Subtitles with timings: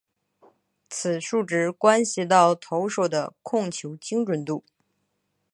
[0.89, 4.63] 此数值关系到投手的控球精准度。